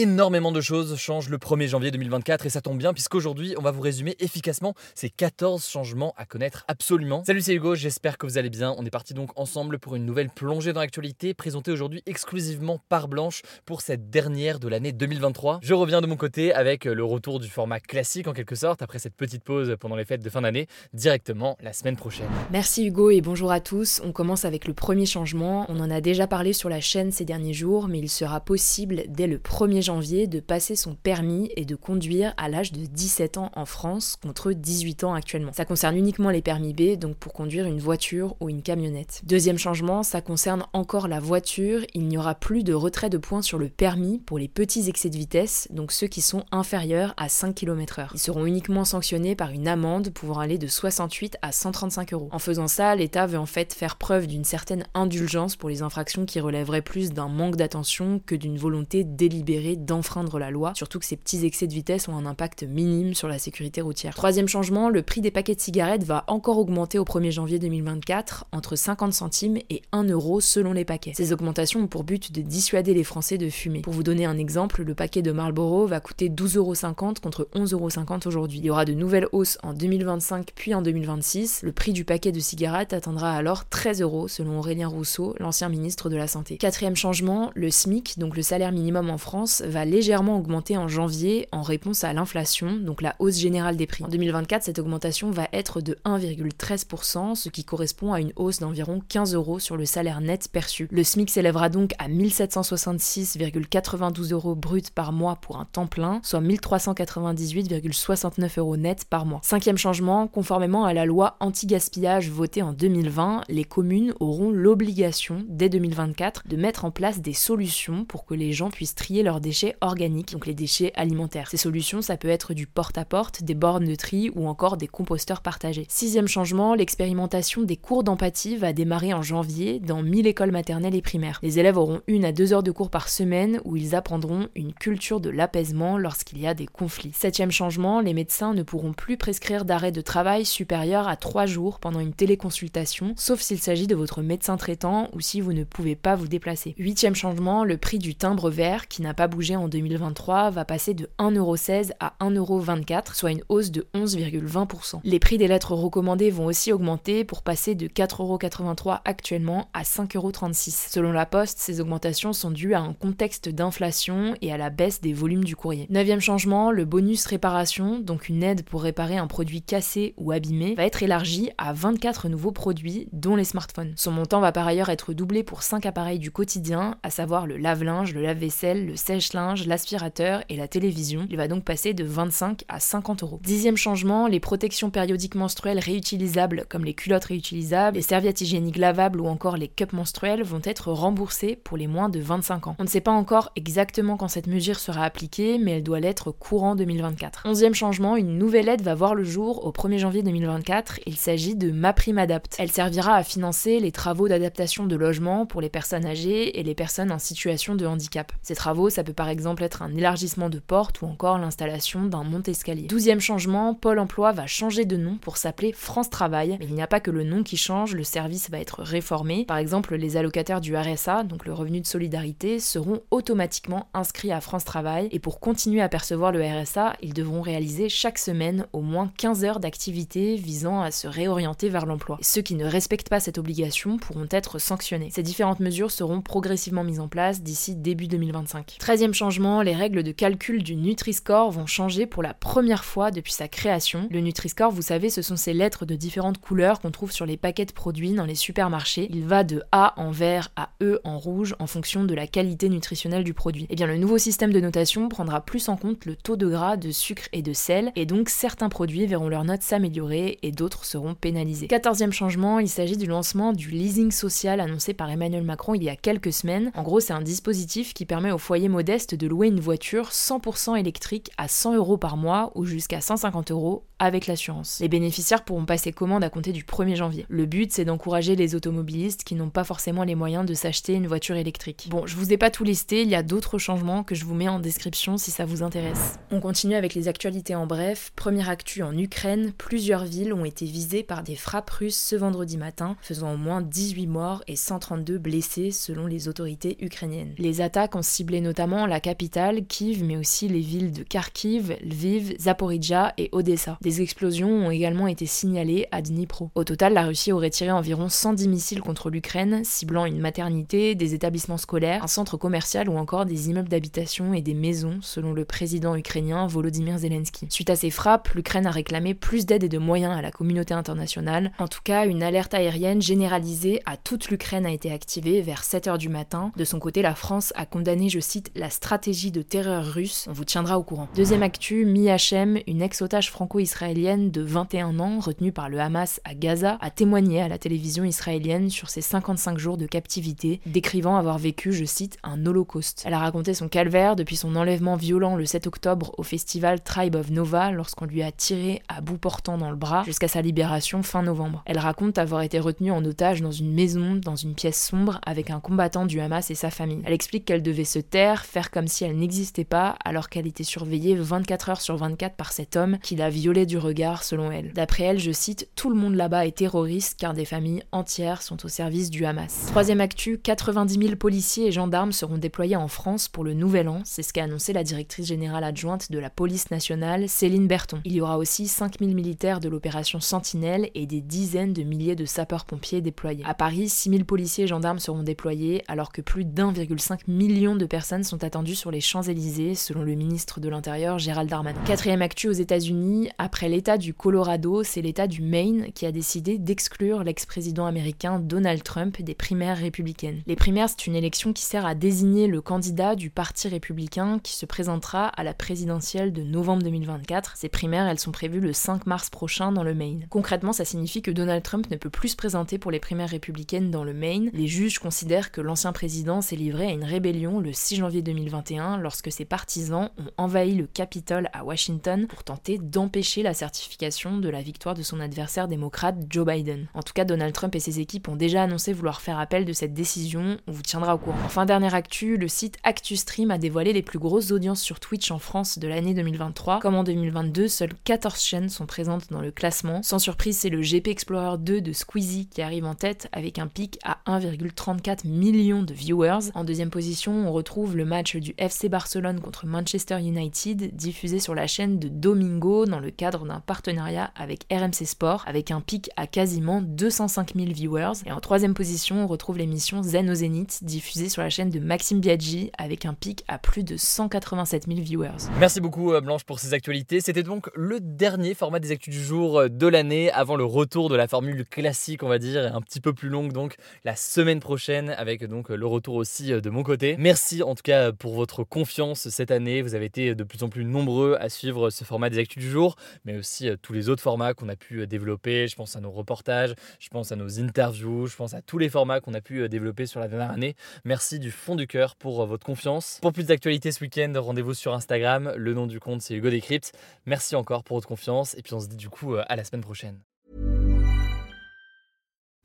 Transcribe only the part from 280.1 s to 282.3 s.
moyens de s'acheter une voiture électrique. Bon, je